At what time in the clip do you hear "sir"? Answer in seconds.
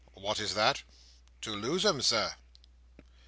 2.01-2.33